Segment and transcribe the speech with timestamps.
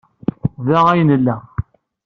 [0.67, 1.35] Da ay nella.